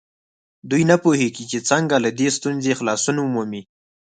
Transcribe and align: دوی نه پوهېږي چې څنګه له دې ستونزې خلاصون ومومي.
دوی 0.69 0.83
نه 0.91 0.95
پوهېږي 1.03 1.43
چې 1.51 1.59
څنګه 1.69 1.95
له 2.03 2.09
دې 2.17 2.27
ستونزې 2.37 2.77
خلاصون 2.79 3.17
ومومي. 3.19 3.61